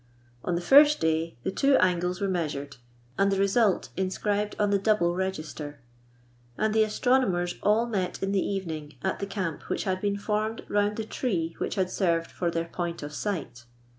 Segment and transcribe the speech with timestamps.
[0.43, 2.77] On the first day, the two angles were measured,
[3.19, 5.79] and the result inscribed on the double register;
[6.57, 10.63] and the astronomers all met in the evening at the camp which had been formed
[10.67, 13.65] round the tree which had served for their point of sight.